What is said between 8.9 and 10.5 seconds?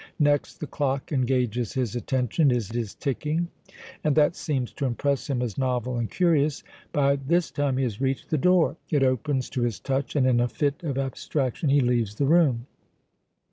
opens to his touch, and in a